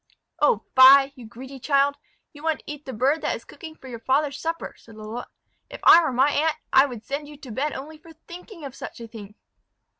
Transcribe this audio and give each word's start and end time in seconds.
"Oh, 0.39 0.63
fie! 0.75 1.13
you 1.15 1.27
greedy 1.27 1.59
child; 1.59 1.95
you 2.33 2.41
want 2.41 2.57
to 2.61 2.65
eat 2.65 2.87
the 2.87 2.91
bird 2.91 3.21
that 3.21 3.35
is 3.35 3.45
cooking 3.45 3.75
for 3.75 3.87
your 3.87 3.99
father's 3.99 4.39
supper," 4.41 4.73
said 4.75 4.95
Lalotte. 4.95 5.29
"If 5.69 5.79
I 5.83 6.01
were 6.03 6.11
my 6.11 6.31
aunt, 6.31 6.55
I 6.73 6.87
would 6.87 7.05
send 7.05 7.27
you 7.27 7.37
to 7.37 7.51
bed 7.51 7.73
only 7.73 7.99
for 7.99 8.11
thinking 8.13 8.65
of 8.65 8.73
such 8.73 8.99
a 8.99 9.07
thing." 9.07 9.35